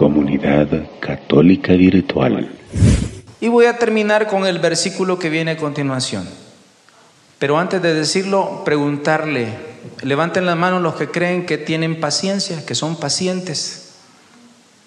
Comunidad 0.00 0.66
Católica 0.98 1.74
Virtual. 1.74 2.50
Y 3.38 3.48
voy 3.48 3.66
a 3.66 3.76
terminar 3.76 4.28
con 4.28 4.46
el 4.46 4.58
versículo 4.58 5.18
que 5.18 5.28
viene 5.28 5.50
a 5.50 5.56
continuación. 5.58 6.26
Pero 7.38 7.58
antes 7.58 7.82
de 7.82 7.92
decirlo, 7.92 8.62
preguntarle, 8.64 9.48
levanten 10.00 10.46
la 10.46 10.54
mano 10.54 10.80
los 10.80 10.94
que 10.94 11.10
creen 11.10 11.44
que 11.44 11.58
tienen 11.58 12.00
paciencia, 12.00 12.64
que 12.64 12.74
son 12.74 12.98
pacientes. 12.98 13.90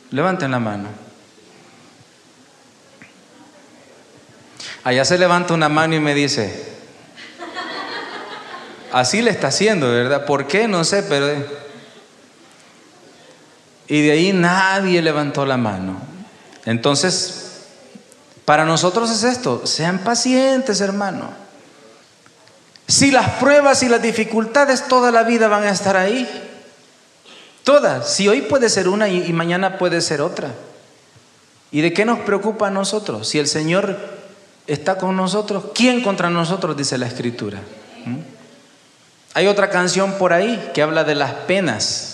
Levanten 0.09 0.49
la 0.49 0.59
mano. 0.59 0.89
Allá 4.83 5.05
se 5.05 5.19
levanta 5.19 5.53
una 5.53 5.69
mano 5.69 5.93
y 5.93 5.99
me 5.99 6.15
dice, 6.15 6.73
así 8.91 9.21
le 9.21 9.29
está 9.29 9.49
haciendo, 9.49 9.91
¿verdad? 9.91 10.25
¿Por 10.25 10.47
qué? 10.47 10.67
No 10.67 10.83
sé, 10.83 11.03
pero... 11.03 11.62
Y 13.93 14.01
de 14.01 14.11
ahí 14.11 14.33
nadie 14.33 15.03
levantó 15.03 15.45
la 15.45 15.55
mano. 15.55 15.97
Entonces, 16.65 17.61
para 18.43 18.65
nosotros 18.65 19.11
es 19.11 19.23
esto, 19.23 19.67
sean 19.67 19.99
pacientes, 19.99 20.81
hermano. 20.81 21.29
Si 22.87 23.11
las 23.11 23.29
pruebas 23.33 23.83
y 23.83 23.89
las 23.89 24.01
dificultades 24.01 24.87
toda 24.87 25.11
la 25.11 25.21
vida 25.21 25.47
van 25.47 25.65
a 25.65 25.69
estar 25.69 25.95
ahí, 25.95 26.27
todas, 27.63 28.11
si 28.11 28.27
hoy 28.27 28.41
puede 28.41 28.67
ser 28.67 28.87
una 28.87 29.09
y, 29.09 29.31
mañana 29.31 29.77
puede 29.77 30.01
ser 30.01 30.21
otra. 30.21 30.49
¿Y 31.71 31.81
de 31.81 31.93
qué 31.93 32.03
nos 32.03 32.17
preocupa 32.21 32.69
a 32.69 32.71
nosotros? 32.71 33.27
Si 33.27 33.37
el 33.37 33.45
Señor 33.45 33.95
está 34.65 34.97
con 34.97 35.15
nosotros, 35.15 35.65
¿quién 35.75 36.01
contra 36.01 36.31
nosotros? 36.31 36.75
Dice 36.75 36.97
la 36.97 37.05
Escritura. 37.05 37.59
¿Mm? 38.07 38.17
Hay 39.35 39.45
otra 39.45 39.69
canción 39.69 40.13
por 40.13 40.33
ahí 40.33 40.71
que 40.73 40.81
habla 40.81 41.03
de 41.03 41.13
las 41.13 41.33
penas. 41.45 42.12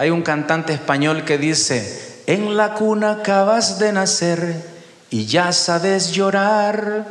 Hay 0.00 0.10
un 0.10 0.22
cantante 0.22 0.72
español 0.72 1.24
que 1.24 1.38
dice, 1.38 2.22
en 2.28 2.56
la 2.56 2.74
cuna 2.74 3.10
acabas 3.10 3.80
de 3.80 3.92
nacer 3.92 4.64
y 5.10 5.26
ya 5.26 5.50
sabes 5.50 6.12
llorar. 6.12 7.04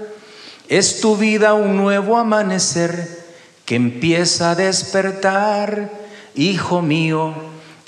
Es 0.70 1.02
tu 1.02 1.18
vida 1.18 1.54
un 1.54 1.76
nuevo 1.76 2.18
amanecer 2.18 3.26
que 3.66 3.76
empieza 3.76 4.52
a 4.52 4.56
despertar. 4.56 5.92
Hijo 6.34 6.82
mío, 6.82 7.34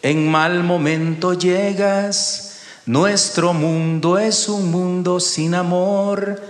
en 0.02 0.30
mal 0.30 0.66
momento 0.66 1.32
llegas. 1.32 2.60
Nuestro 2.86 3.54
mundo 3.54 4.20
es 4.20 4.50
un 4.50 4.70
mundo 4.70 5.22
sin 5.22 5.56
amor. 5.56 6.42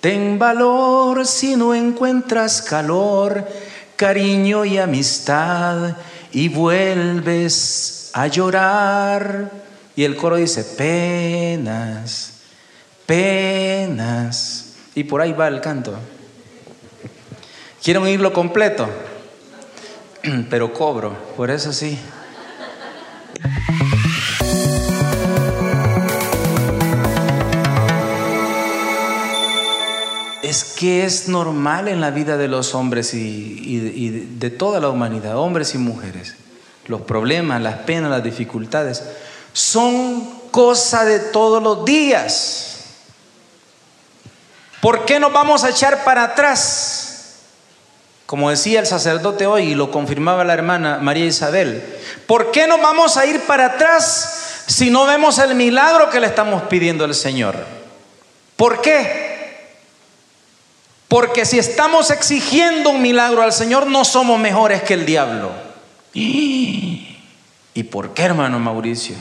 Ten 0.00 0.38
valor 0.38 1.26
si 1.26 1.56
no 1.56 1.74
encuentras 1.74 2.62
calor, 2.62 3.44
cariño 3.96 4.64
y 4.64 4.78
amistad 4.78 5.96
y 6.32 6.48
vuelves 6.48 8.10
a 8.14 8.26
llorar. 8.26 9.50
Y 9.96 10.04
el 10.04 10.16
coro 10.16 10.36
dice, 10.36 10.64
penas, 10.64 12.40
penas. 13.06 14.74
Y 14.94 15.04
por 15.04 15.20
ahí 15.20 15.32
va 15.32 15.48
el 15.48 15.60
canto. 15.60 15.98
Quiero 17.82 18.02
oírlo 18.02 18.32
completo, 18.32 18.88
pero 20.50 20.72
cobro, 20.72 21.16
por 21.36 21.50
eso 21.50 21.72
sí. 21.72 21.98
Que 30.78 31.04
es 31.04 31.26
normal 31.26 31.88
en 31.88 32.00
la 32.00 32.12
vida 32.12 32.36
de 32.36 32.46
los 32.46 32.72
hombres 32.72 33.12
y, 33.12 34.10
de 34.38 34.50
toda 34.50 34.78
la 34.78 34.88
humanidad, 34.88 35.36
hombres 35.36 35.74
y 35.74 35.78
mujeres. 35.78 36.36
Los 36.86 37.00
problemas, 37.00 37.60
las 37.60 37.78
penas, 37.78 38.12
las 38.12 38.22
dificultades 38.22 39.02
son 39.52 40.24
cosa 40.52 41.04
de 41.04 41.18
todos 41.18 41.60
los 41.60 41.84
días. 41.84 42.76
¿Por 44.80 45.04
qué 45.04 45.18
nos 45.18 45.32
vamos 45.32 45.64
a 45.64 45.70
echar 45.70 46.04
para 46.04 46.22
atrás? 46.22 47.40
Como 48.26 48.48
decía 48.48 48.78
el 48.78 48.86
sacerdote 48.86 49.48
hoy 49.48 49.70
y 49.70 49.74
lo 49.74 49.90
confirmaba 49.90 50.44
la 50.44 50.54
hermana 50.54 50.98
María 51.02 51.24
Isabel, 51.24 51.82
¿por 52.28 52.52
qué 52.52 52.68
nos 52.68 52.80
vamos 52.80 53.16
a 53.16 53.26
ir 53.26 53.40
para 53.48 53.66
atrás 53.66 54.62
si 54.68 54.90
no 54.90 55.06
vemos 55.06 55.40
el 55.40 55.56
milagro 55.56 56.08
que 56.08 56.20
le 56.20 56.28
estamos 56.28 56.62
pidiendo 56.68 57.04
al 57.04 57.16
Señor? 57.16 57.56
¿Por 58.54 58.80
qué? 58.80 59.27
Porque 61.08 61.46
si 61.46 61.58
estamos 61.58 62.10
exigiendo 62.10 62.90
un 62.90 63.00
milagro 63.00 63.42
al 63.42 63.54
Señor, 63.54 63.86
no 63.86 64.04
somos 64.04 64.38
mejores 64.38 64.82
que 64.82 64.94
el 64.94 65.06
diablo. 65.06 65.50
¿Y 66.12 67.82
por 67.90 68.12
qué, 68.12 68.24
hermano 68.24 68.58
Mauricio? 68.58 69.16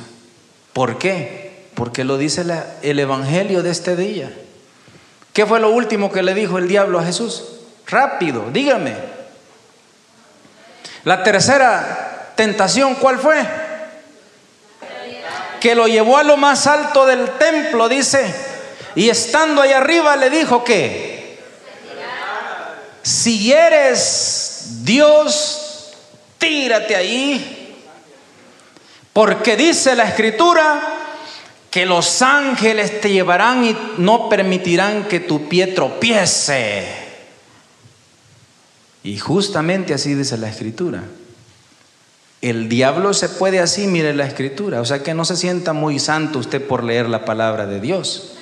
¿Por 0.73 0.97
qué? 0.97 1.69
Porque 1.75 2.03
lo 2.03 2.17
dice 2.17 2.43
el 2.81 2.99
Evangelio 2.99 3.63
de 3.63 3.69
este 3.69 3.95
día. 3.95 4.31
¿Qué 5.31 5.45
fue 5.45 5.59
lo 5.59 5.69
último 5.69 6.11
que 6.11 6.23
le 6.23 6.33
dijo 6.33 6.57
el 6.57 6.67
diablo 6.67 6.99
a 6.99 7.03
Jesús? 7.03 7.43
Rápido, 7.85 8.49
dígame. 8.51 8.95
La 11.03 11.23
tercera 11.23 12.33
tentación, 12.35 12.95
¿cuál 12.95 13.19
fue? 13.19 13.37
Que 15.61 15.73
lo 15.73 15.87
llevó 15.87 16.17
a 16.17 16.23
lo 16.23 16.35
más 16.35 16.67
alto 16.67 17.05
del 17.05 17.29
templo, 17.37 17.87
dice. 17.87 18.33
Y 18.95 19.09
estando 19.09 19.61
ahí 19.61 19.71
arriba 19.71 20.15
le 20.15 20.29
dijo 20.29 20.63
que 20.63 21.16
si 23.07 23.53
eres 23.53 24.83
Dios, 24.83 25.93
tírate 26.37 26.93
ahí. 26.93 27.73
Porque 29.13 29.55
dice 29.55 29.95
la 29.95 30.09
escritura 30.09 30.81
que 31.71 31.85
los 31.85 32.21
ángeles 32.21 32.99
te 32.99 33.09
llevarán 33.09 33.63
y 33.63 33.77
no 33.97 34.27
permitirán 34.27 35.05
que 35.05 35.21
tu 35.21 35.47
pie 35.47 35.67
tropiece. 35.67 36.85
Y 39.03 39.17
justamente 39.17 39.93
así 39.93 40.13
dice 40.13 40.37
la 40.37 40.49
escritura. 40.49 41.01
El 42.41 42.67
diablo 42.67 43.13
se 43.13 43.29
puede 43.29 43.61
así, 43.61 43.87
mire 43.87 44.13
la 44.13 44.27
escritura. 44.27 44.81
O 44.81 44.85
sea 44.85 45.01
que 45.01 45.13
no 45.13 45.23
se 45.23 45.37
sienta 45.37 45.71
muy 45.71 45.99
santo 45.99 46.39
usted 46.39 46.61
por 46.61 46.83
leer 46.83 47.07
la 47.07 47.23
palabra 47.23 47.67
de 47.67 47.79
Dios. 47.79 48.36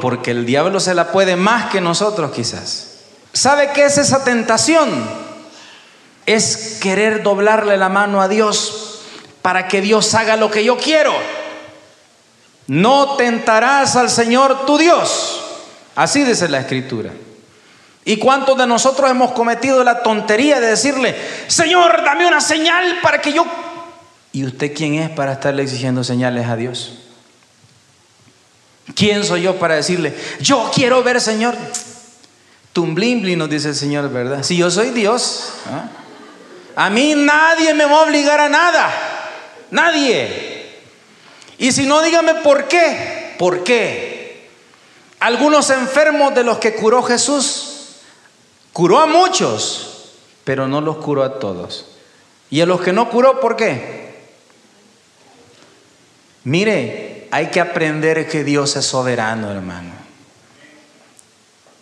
Porque 0.00 0.30
el 0.30 0.46
diablo 0.46 0.80
se 0.80 0.94
la 0.94 1.12
puede 1.12 1.36
más 1.36 1.70
que 1.70 1.80
nosotros 1.80 2.32
quizás. 2.32 2.98
¿Sabe 3.32 3.70
qué 3.72 3.84
es 3.84 3.98
esa 3.98 4.24
tentación? 4.24 4.88
Es 6.26 6.78
querer 6.80 7.22
doblarle 7.22 7.76
la 7.76 7.88
mano 7.88 8.20
a 8.20 8.28
Dios 8.28 9.00
para 9.42 9.68
que 9.68 9.80
Dios 9.80 10.14
haga 10.14 10.36
lo 10.36 10.50
que 10.50 10.64
yo 10.64 10.76
quiero. 10.76 11.12
No 12.66 13.16
tentarás 13.16 13.96
al 13.96 14.10
Señor 14.10 14.66
tu 14.66 14.76
Dios. 14.76 15.40
Así 15.94 16.22
dice 16.22 16.48
la 16.48 16.60
escritura. 16.60 17.10
¿Y 18.04 18.18
cuántos 18.18 18.56
de 18.56 18.66
nosotros 18.66 19.10
hemos 19.10 19.32
cometido 19.32 19.84
la 19.84 20.02
tontería 20.02 20.60
de 20.60 20.68
decirle, 20.68 21.16
Señor, 21.46 22.02
dame 22.04 22.26
una 22.26 22.40
señal 22.40 22.98
para 23.02 23.20
que 23.20 23.32
yo... 23.32 23.46
¿Y 24.32 24.44
usted 24.44 24.74
quién 24.74 24.94
es 24.94 25.10
para 25.10 25.32
estarle 25.32 25.62
exigiendo 25.62 26.04
señales 26.04 26.46
a 26.46 26.56
Dios? 26.56 27.07
¿Quién 28.94 29.24
soy 29.24 29.42
yo 29.42 29.58
para 29.58 29.76
decirle, 29.76 30.14
yo 30.40 30.70
quiero 30.74 31.02
ver, 31.02 31.20
Señor? 31.20 31.54
Tumblimbli 32.72 33.36
nos 33.36 33.50
dice 33.50 33.68
el 33.68 33.74
Señor, 33.74 34.10
¿verdad? 34.10 34.42
Si 34.42 34.56
yo 34.56 34.70
soy 34.70 34.90
Dios, 34.90 35.52
¿ah? 35.66 35.88
a 36.76 36.90
mí 36.90 37.14
nadie 37.14 37.74
me 37.74 37.84
va 37.84 38.00
a 38.00 38.02
obligar 38.04 38.40
a 38.40 38.48
nada. 38.48 38.90
Nadie. 39.70 40.66
Y 41.58 41.72
si 41.72 41.86
no, 41.86 42.00
dígame 42.02 42.36
por 42.36 42.68
qué. 42.68 43.34
¿Por 43.38 43.64
qué? 43.64 44.48
Algunos 45.20 45.70
enfermos 45.70 46.34
de 46.34 46.44
los 46.44 46.58
que 46.58 46.74
curó 46.74 47.02
Jesús, 47.02 47.96
curó 48.72 49.00
a 49.00 49.06
muchos, 49.06 50.12
pero 50.44 50.68
no 50.68 50.80
los 50.80 50.98
curó 50.98 51.24
a 51.24 51.38
todos. 51.38 51.86
Y 52.50 52.60
a 52.60 52.66
los 52.66 52.80
que 52.80 52.92
no 52.92 53.10
curó, 53.10 53.40
¿por 53.40 53.56
qué? 53.56 54.28
Mire, 56.44 57.07
hay 57.30 57.48
que 57.48 57.60
aprender 57.60 58.28
que 58.28 58.44
Dios 58.44 58.76
es 58.76 58.86
soberano, 58.86 59.50
hermano. 59.50 59.92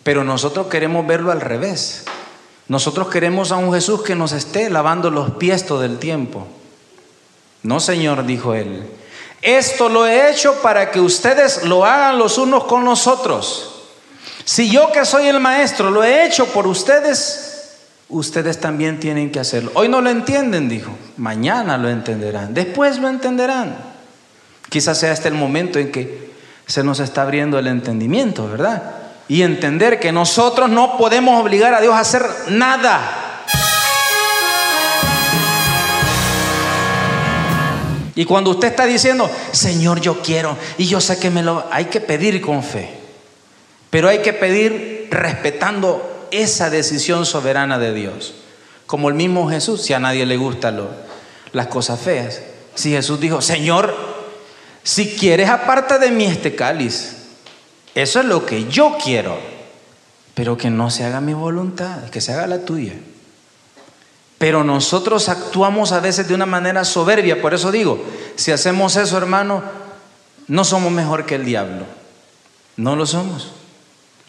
Pero 0.03 0.23
nosotros 0.23 0.67
queremos 0.67 1.05
verlo 1.05 1.31
al 1.31 1.41
revés. 1.41 2.05
Nosotros 2.67 3.09
queremos 3.09 3.51
a 3.51 3.57
un 3.57 3.73
Jesús 3.73 4.03
que 4.03 4.15
nos 4.15 4.31
esté 4.31 4.69
lavando 4.69 5.09
los 5.09 5.31
pies 5.31 5.65
todo 5.65 5.83
el 5.83 5.99
tiempo. 5.99 6.47
No, 7.63 7.79
Señor, 7.79 8.25
dijo 8.25 8.53
él. 8.53 8.85
Esto 9.41 9.89
lo 9.89 10.07
he 10.07 10.31
hecho 10.31 10.61
para 10.61 10.91
que 10.91 10.99
ustedes 10.99 11.63
lo 11.63 11.85
hagan 11.85 12.17
los 12.17 12.37
unos 12.37 12.65
con 12.65 12.83
los 12.85 13.07
otros. 13.07 13.73
Si 14.45 14.69
yo 14.69 14.91
que 14.91 15.05
soy 15.05 15.27
el 15.27 15.39
maestro 15.39 15.91
lo 15.91 16.03
he 16.03 16.25
hecho 16.25 16.45
por 16.47 16.67
ustedes, 16.67 17.77
ustedes 18.09 18.59
también 18.59 18.99
tienen 18.99 19.31
que 19.31 19.39
hacerlo. 19.39 19.71
Hoy 19.73 19.89
no 19.89 20.01
lo 20.01 20.09
entienden, 20.09 20.69
dijo. 20.69 20.91
Mañana 21.17 21.77
lo 21.77 21.89
entenderán. 21.89 22.53
Después 22.53 22.97
lo 22.97 23.09
entenderán. 23.09 23.96
Quizás 24.69 24.99
sea 24.99 25.13
este 25.13 25.27
el 25.29 25.33
momento 25.33 25.79
en 25.79 25.91
que 25.91 26.31
se 26.65 26.83
nos 26.83 26.99
está 26.99 27.21
abriendo 27.21 27.57
el 27.57 27.67
entendimiento, 27.67 28.47
¿verdad? 28.49 28.83
Y 29.29 29.41
entender 29.41 29.99
que 29.99 30.11
nosotros 30.11 30.69
no 30.69 30.97
podemos 30.97 31.41
obligar 31.41 31.73
a 31.73 31.81
Dios 31.81 31.93
a 31.93 31.99
hacer 31.99 32.23
nada. 32.49 33.23
Y 38.15 38.25
cuando 38.25 38.49
usted 38.49 38.69
está 38.69 38.85
diciendo, 38.85 39.29
Señor, 39.51 40.01
yo 40.01 40.21
quiero, 40.21 40.57
y 40.77 40.87
yo 40.87 40.99
sé 40.99 41.19
que 41.19 41.29
me 41.29 41.43
lo... 41.43 41.67
Hay 41.71 41.85
que 41.85 42.01
pedir 42.01 42.41
con 42.41 42.63
fe, 42.63 42.89
pero 43.91 44.09
hay 44.09 44.19
que 44.19 44.33
pedir 44.33 45.07
respetando 45.11 46.27
esa 46.31 46.69
decisión 46.69 47.25
soberana 47.25 47.77
de 47.77 47.93
Dios. 47.93 48.33
Como 48.87 49.09
el 49.09 49.15
mismo 49.15 49.47
Jesús, 49.49 49.83
si 49.83 49.93
a 49.93 49.99
nadie 49.99 50.25
le 50.25 50.35
gustan 50.35 50.81
las 51.51 51.67
cosas 51.67 51.99
feas. 51.99 52.41
Si 52.73 52.91
Jesús 52.91 53.19
dijo, 53.19 53.41
Señor, 53.41 53.93
si 54.87 55.09
quieres 55.17 55.49
aparta 55.49 55.99
de 55.99 56.11
mí 56.11 56.23
este 56.23 56.55
cáliz, 56.55 57.17
eso 57.93 58.21
es 58.21 58.25
lo 58.25 58.45
que 58.45 58.69
yo 58.69 58.97
quiero, 59.03 59.37
pero 60.33 60.57
que 60.57 60.69
no 60.69 60.89
se 60.89 61.03
haga 61.03 61.19
mi 61.19 61.33
voluntad, 61.33 62.09
que 62.09 62.21
se 62.21 62.31
haga 62.31 62.47
la 62.47 62.59
tuya. 62.59 62.93
Pero 64.37 64.63
nosotros 64.63 65.27
actuamos 65.27 65.91
a 65.91 65.99
veces 65.99 66.29
de 66.29 66.33
una 66.33 66.45
manera 66.45 66.85
soberbia. 66.85 67.41
Por 67.41 67.53
eso 67.53 67.69
digo, 67.69 68.01
si 68.37 68.53
hacemos 68.53 68.95
eso, 68.95 69.17
hermano, 69.17 69.61
no 70.47 70.63
somos 70.63 70.89
mejor 70.89 71.25
que 71.25 71.35
el 71.35 71.43
diablo. 71.43 71.85
No 72.77 72.95
lo 72.95 73.05
somos. 73.05 73.51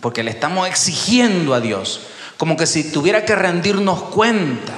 Porque 0.01 0.25
le 0.25 0.33
estamos 0.33 0.67
exigiendo 0.67 1.55
a 1.55 1.61
Dios. 1.61 2.01
Como 2.37 2.57
que 2.57 2.67
si 2.67 2.91
tuviera 2.91 3.25
que 3.25 3.37
rendirnos 3.37 4.03
cuenta. 4.03 4.75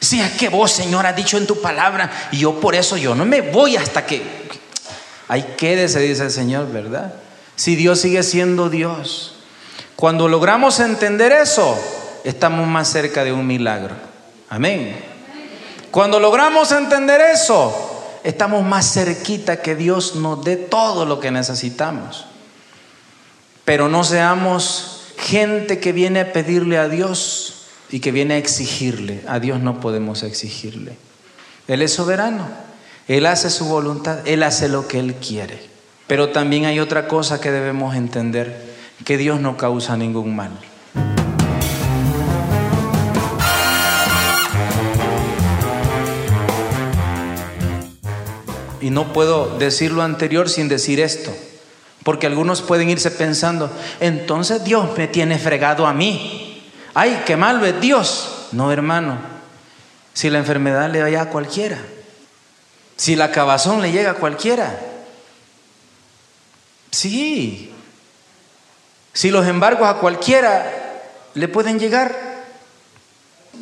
Si 0.00 0.22
es 0.22 0.32
que 0.32 0.48
vos, 0.48 0.72
Señor, 0.72 1.04
has 1.04 1.14
dicho 1.14 1.36
en 1.36 1.46
tu 1.46 1.60
palabra, 1.60 2.10
y 2.32 2.38
yo 2.38 2.58
por 2.58 2.74
eso 2.74 2.96
yo 2.96 3.14
no 3.14 3.26
me 3.26 3.42
voy 3.42 3.76
hasta 3.76 4.06
que... 4.06 4.44
Ahí 5.28 5.54
quédese, 5.56 6.00
dice 6.00 6.24
el 6.24 6.30
Señor, 6.30 6.70
¿verdad? 6.70 7.14
Si 7.56 7.76
Dios 7.76 8.00
sigue 8.00 8.22
siendo 8.22 8.68
Dios. 8.68 9.36
Cuando 9.96 10.28
logramos 10.28 10.80
entender 10.80 11.32
eso, 11.32 11.78
estamos 12.24 12.66
más 12.66 12.88
cerca 12.88 13.24
de 13.24 13.32
un 13.32 13.46
milagro. 13.46 13.94
Amén. 14.48 14.96
Cuando 15.90 16.18
logramos 16.18 16.72
entender 16.72 17.20
eso, 17.20 18.18
estamos 18.24 18.64
más 18.64 18.92
cerquita 18.92 19.62
que 19.62 19.76
Dios 19.76 20.16
nos 20.16 20.44
dé 20.44 20.56
todo 20.56 21.06
lo 21.06 21.20
que 21.20 21.30
necesitamos. 21.30 22.26
Pero 23.64 23.88
no 23.88 24.04
seamos 24.04 25.04
gente 25.16 25.78
que 25.78 25.92
viene 25.92 26.20
a 26.20 26.32
pedirle 26.32 26.78
a 26.78 26.88
Dios 26.88 27.66
y 27.90 28.00
que 28.00 28.12
viene 28.12 28.34
a 28.34 28.38
exigirle. 28.38 29.22
A 29.28 29.38
Dios 29.38 29.60
no 29.60 29.80
podemos 29.80 30.22
exigirle. 30.22 30.96
Él 31.68 31.80
es 31.80 31.92
soberano. 31.92 32.46
Él 33.06 33.26
hace 33.26 33.50
su 33.50 33.66
voluntad. 33.66 34.26
Él 34.26 34.42
hace 34.42 34.68
lo 34.68 34.88
que 34.88 34.98
Él 34.98 35.14
quiere. 35.14 35.60
Pero 36.06 36.30
también 36.30 36.64
hay 36.64 36.80
otra 36.80 37.06
cosa 37.06 37.40
que 37.40 37.50
debemos 37.50 37.94
entender, 37.94 38.74
que 39.04 39.18
Dios 39.18 39.40
no 39.40 39.56
causa 39.56 39.96
ningún 39.96 40.36
mal. 40.36 40.52
Y 48.80 48.90
no 48.90 49.14
puedo 49.14 49.58
decir 49.58 49.92
lo 49.92 50.02
anterior 50.02 50.50
sin 50.50 50.68
decir 50.68 51.00
esto. 51.00 51.34
Porque 52.02 52.26
algunos 52.26 52.60
pueden 52.60 52.90
irse 52.90 53.10
pensando, 53.10 53.70
entonces 54.00 54.62
Dios 54.62 54.90
me 54.98 55.08
tiene 55.08 55.38
fregado 55.38 55.86
a 55.86 55.94
mí. 55.94 56.70
Ay, 56.92 57.22
qué 57.24 57.34
malo 57.36 57.64
es 57.64 57.80
Dios. 57.80 58.48
No, 58.52 58.70
hermano. 58.70 59.16
Si 60.12 60.28
la 60.28 60.38
enfermedad 60.38 60.90
le 60.90 61.00
vaya 61.00 61.22
a 61.22 61.30
cualquiera. 61.30 61.78
Si 62.96 63.16
la 63.16 63.30
cabazón 63.30 63.82
le 63.82 63.92
llega 63.92 64.12
a 64.12 64.14
cualquiera. 64.14 64.78
Sí. 66.90 67.72
Si 69.12 69.30
los 69.30 69.46
embargos 69.46 69.88
a 69.88 69.94
cualquiera 69.94 71.02
le 71.34 71.48
pueden 71.48 71.78
llegar. 71.78 72.34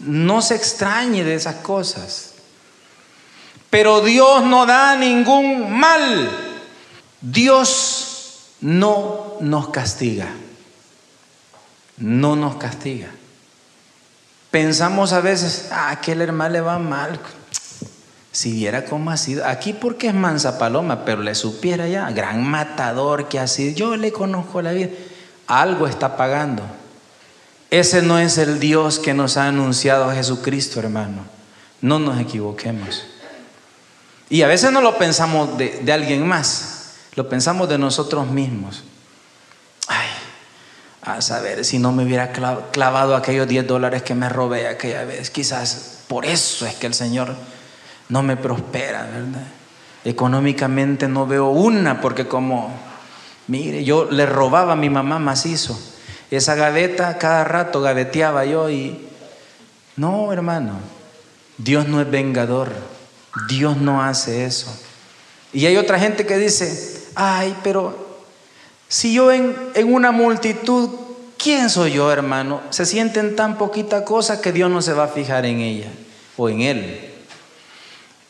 No 0.02 0.42
se 0.42 0.56
extrañe 0.56 1.24
de 1.24 1.34
esas 1.34 1.56
cosas. 1.56 2.32
Pero 3.70 4.02
Dios 4.02 4.44
no 4.44 4.66
da 4.66 4.96
ningún 4.96 5.78
mal. 5.78 6.30
Dios 7.20 8.56
no 8.60 9.36
nos 9.40 9.70
castiga. 9.70 10.28
No 11.96 12.36
nos 12.36 12.56
castiga. 12.56 13.08
Pensamos 14.50 15.14
a 15.14 15.20
veces, 15.20 15.68
ah, 15.70 15.90
aquel 15.90 16.20
hermano 16.20 16.52
le 16.52 16.60
va 16.60 16.78
mal. 16.78 17.18
Si 18.32 18.52
viera 18.52 18.86
cómo 18.86 19.10
ha 19.10 19.18
sido, 19.18 19.46
aquí 19.46 19.74
porque 19.74 20.08
es 20.08 20.14
mansa 20.14 20.58
paloma, 20.58 21.04
pero 21.04 21.22
le 21.22 21.34
supiera 21.34 21.86
ya, 21.86 22.10
gran 22.10 22.42
matador 22.42 23.28
que 23.28 23.38
ha 23.38 23.46
sido, 23.46 23.74
yo 23.74 23.96
le 23.96 24.10
conozco 24.10 24.62
la 24.62 24.72
vida, 24.72 24.88
algo 25.46 25.86
está 25.86 26.16
pagando. 26.16 26.62
Ese 27.70 28.02
no 28.02 28.18
es 28.18 28.38
el 28.38 28.58
Dios 28.58 28.98
que 28.98 29.14
nos 29.14 29.36
ha 29.36 29.48
anunciado 29.48 30.10
Jesucristo, 30.12 30.80
hermano. 30.80 31.24
No 31.80 31.98
nos 31.98 32.20
equivoquemos. 32.20 33.04
Y 34.28 34.42
a 34.42 34.46
veces 34.46 34.72
no 34.72 34.80
lo 34.80 34.96
pensamos 34.96 35.58
de, 35.58 35.92
alguien 35.92 36.26
más, 36.26 36.92
lo 37.16 37.28
pensamos 37.28 37.68
de 37.68 37.76
nosotros 37.76 38.26
mismos. 38.28 38.82
Ay, 39.88 40.08
a 41.02 41.20
saber 41.20 41.64
si 41.64 41.78
no 41.78 41.92
me 41.92 42.04
hubiera 42.04 42.32
clavado 42.32 43.14
aquellos 43.14 43.48
10 43.48 43.66
dólares 43.66 44.02
que 44.02 44.14
me 44.14 44.28
robé 44.28 44.68
aquella 44.68 45.04
vez. 45.04 45.30
Quizás 45.30 45.98
por 46.08 46.24
eso 46.24 46.66
es 46.66 46.74
que 46.74 46.86
el 46.86 46.94
Señor 46.94 47.34
no 48.12 48.22
me 48.22 48.36
prospera, 48.36 49.04
¿verdad? 49.04 49.46
Económicamente 50.04 51.08
no 51.08 51.26
veo 51.26 51.48
una, 51.48 52.02
porque 52.02 52.28
como, 52.28 52.70
mire, 53.46 53.84
yo 53.84 54.04
le 54.10 54.26
robaba 54.26 54.74
a 54.74 54.76
mi 54.76 54.90
mamá 54.90 55.18
macizo. 55.18 55.80
Esa 56.30 56.54
gaveta 56.54 57.16
cada 57.16 57.42
rato 57.44 57.80
gaveteaba 57.80 58.44
yo 58.44 58.68
y... 58.68 59.08
No, 59.96 60.30
hermano, 60.30 60.74
Dios 61.56 61.88
no 61.88 62.02
es 62.02 62.10
vengador. 62.10 62.70
Dios 63.48 63.78
no 63.78 64.02
hace 64.02 64.44
eso. 64.44 64.78
Y 65.54 65.64
hay 65.64 65.78
otra 65.78 65.98
gente 65.98 66.26
que 66.26 66.36
dice, 66.36 67.06
ay, 67.14 67.56
pero 67.64 67.96
si 68.88 69.14
yo 69.14 69.32
en, 69.32 69.56
en 69.74 69.90
una 69.90 70.12
multitud, 70.12 70.90
¿quién 71.38 71.70
soy 71.70 71.92
yo, 71.92 72.12
hermano? 72.12 72.60
Se 72.68 72.84
sienten 72.84 73.36
tan 73.36 73.56
poquita 73.56 74.04
cosa 74.04 74.42
que 74.42 74.52
Dios 74.52 74.70
no 74.70 74.82
se 74.82 74.92
va 74.92 75.04
a 75.04 75.08
fijar 75.08 75.46
en 75.46 75.60
ella 75.60 75.88
o 76.36 76.50
en 76.50 76.60
él. 76.60 77.11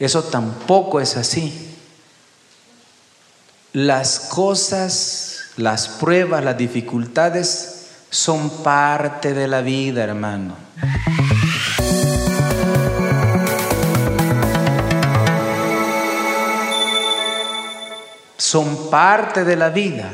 Eso 0.03 0.25
tampoco 0.25 1.01
es 1.01 1.17
así. 1.17 1.77
Las 3.73 4.19
cosas, 4.19 5.43
las 5.57 5.87
pruebas, 5.87 6.43
las 6.43 6.59
dificultades 6.59 7.87
son 8.11 8.51
parte 8.65 9.33
de 9.33 9.47
la 9.47 9.61
vida, 9.61 10.03
hermano. 10.03 10.57
son 18.39 18.91
parte 18.91 19.45
de 19.45 19.55
la 19.55 19.71
vida. 19.71 20.11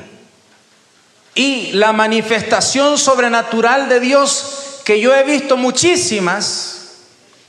Y 1.34 1.72
la 1.72 1.94
manifestación 1.94 2.98
sobrenatural 2.98 3.88
de 3.88 4.00
Dios, 4.00 4.82
que 4.84 5.00
yo 5.00 5.14
he 5.14 5.24
visto 5.24 5.56
muchísimas, 5.56 6.90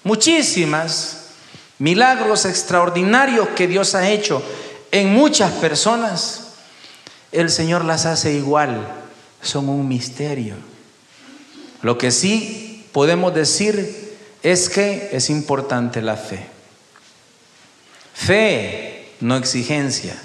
muchísimas 0.05 1.18
milagros 1.79 2.45
extraordinarios 2.45 3.49
que 3.49 3.67
Dios 3.67 3.95
ha 3.95 4.09
hecho 4.09 4.43
en 4.91 5.13
muchas 5.13 5.51
personas, 5.53 6.53
el 7.31 7.49
Señor 7.49 7.85
las 7.85 8.05
hace 8.05 8.33
igual, 8.33 8.87
son 9.41 9.69
un 9.69 9.87
misterio. 9.87 10.55
Lo 11.81 11.97
que 11.97 12.11
sí 12.11 12.85
podemos 12.91 13.33
decir 13.33 14.17
es 14.43 14.69
que 14.69 15.09
es 15.13 15.29
importante 15.29 16.01
la 16.01 16.17
fe. 16.17 16.47
Fe, 18.13 19.11
no 19.21 19.37
exigencia. 19.37 20.15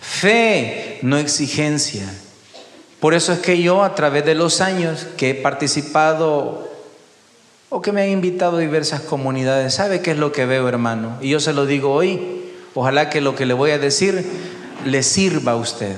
Fe, 0.00 0.98
no 1.02 1.18
exigencia. 1.18 2.04
Por 3.00 3.12
eso 3.12 3.32
es 3.32 3.40
que 3.40 3.60
yo 3.60 3.82
a 3.82 3.94
través 3.94 4.24
de 4.24 4.34
los 4.34 4.60
años 4.60 5.06
que 5.16 5.30
he 5.30 5.34
participado 5.34 6.73
o 7.68 7.80
que 7.80 7.92
me 7.92 8.02
han 8.02 8.08
invitado 8.08 8.58
a 8.58 8.60
diversas 8.60 9.00
comunidades, 9.00 9.74
¿sabe 9.74 10.00
qué 10.00 10.12
es 10.12 10.18
lo 10.18 10.32
que 10.32 10.46
veo, 10.46 10.68
hermano? 10.68 11.18
Y 11.20 11.30
yo 11.30 11.40
se 11.40 11.52
lo 11.52 11.66
digo 11.66 11.92
hoy, 11.92 12.44
ojalá 12.74 13.10
que 13.10 13.20
lo 13.20 13.34
que 13.34 13.46
le 13.46 13.54
voy 13.54 13.72
a 13.72 13.78
decir 13.78 14.24
le 14.84 15.02
sirva 15.02 15.52
a 15.52 15.56
usted. 15.56 15.96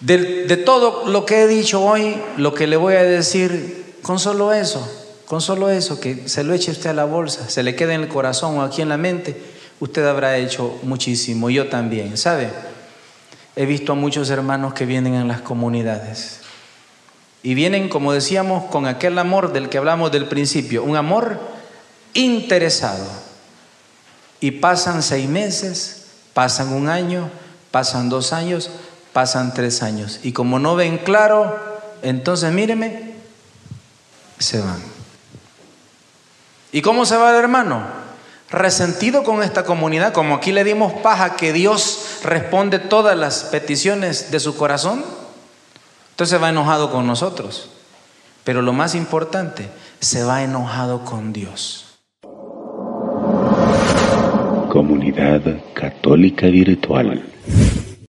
De, 0.00 0.46
de 0.46 0.56
todo 0.56 1.06
lo 1.06 1.24
que 1.24 1.42
he 1.42 1.46
dicho 1.46 1.82
hoy, 1.82 2.16
lo 2.36 2.54
que 2.54 2.66
le 2.66 2.76
voy 2.76 2.94
a 2.94 3.02
decir, 3.02 3.96
con 4.02 4.18
solo 4.18 4.52
eso, 4.52 4.86
con 5.26 5.40
solo 5.40 5.70
eso, 5.70 6.00
que 6.00 6.28
se 6.28 6.42
lo 6.42 6.54
eche 6.54 6.72
usted 6.72 6.90
a 6.90 6.94
la 6.94 7.04
bolsa, 7.04 7.48
se 7.48 7.62
le 7.62 7.76
quede 7.76 7.94
en 7.94 8.02
el 8.02 8.08
corazón 8.08 8.58
o 8.58 8.62
aquí 8.62 8.82
en 8.82 8.88
la 8.88 8.96
mente, 8.96 9.40
usted 9.78 10.04
habrá 10.04 10.36
hecho 10.38 10.78
muchísimo, 10.82 11.50
yo 11.50 11.68
también, 11.68 12.16
¿sabe? 12.16 12.50
he 13.54 13.66
visto 13.66 13.92
a 13.92 13.94
muchos 13.94 14.30
hermanos 14.30 14.74
que 14.74 14.86
vienen 14.86 15.14
en 15.14 15.28
las 15.28 15.40
comunidades. 15.40 16.40
Y 17.42 17.54
vienen, 17.54 17.88
como 17.88 18.12
decíamos, 18.12 18.64
con 18.70 18.86
aquel 18.86 19.18
amor 19.18 19.52
del 19.52 19.68
que 19.68 19.78
hablamos 19.78 20.12
del 20.12 20.26
principio, 20.26 20.84
un 20.84 20.96
amor 20.96 21.40
interesado. 22.14 23.04
Y 24.40 24.52
pasan 24.52 25.02
seis 25.02 25.28
meses, 25.28 26.06
pasan 26.34 26.72
un 26.72 26.88
año, 26.88 27.30
pasan 27.70 28.08
dos 28.08 28.32
años, 28.32 28.70
pasan 29.12 29.54
tres 29.54 29.82
años. 29.82 30.20
Y 30.22 30.32
como 30.32 30.58
no 30.58 30.76
ven 30.76 30.98
claro, 30.98 31.58
entonces 32.02 32.52
míreme, 32.52 33.14
se 34.38 34.60
van. 34.60 34.82
¿Y 36.70 36.80
cómo 36.82 37.04
se 37.04 37.16
va 37.16 37.30
el 37.30 37.36
hermano? 37.36 38.02
resentido 38.52 39.24
con 39.24 39.42
esta 39.42 39.64
comunidad, 39.64 40.12
como 40.12 40.34
aquí 40.34 40.52
le 40.52 40.62
dimos 40.62 40.92
paja 40.92 41.36
que 41.36 41.52
Dios 41.52 42.18
responde 42.22 42.78
todas 42.78 43.16
las 43.16 43.44
peticiones 43.44 44.30
de 44.30 44.40
su 44.40 44.56
corazón, 44.56 45.02
entonces 46.12 46.40
va 46.40 46.50
enojado 46.50 46.92
con 46.92 47.06
nosotros. 47.06 47.70
Pero 48.44 48.62
lo 48.62 48.72
más 48.72 48.94
importante, 48.94 49.68
se 50.00 50.24
va 50.24 50.42
enojado 50.42 51.04
con 51.04 51.32
Dios. 51.32 51.98
Comunidad 54.68 55.42
Católica 55.74 56.46
Virtual. 56.46 57.22